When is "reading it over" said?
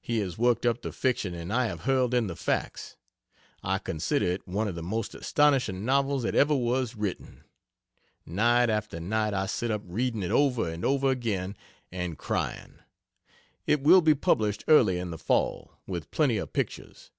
9.84-10.70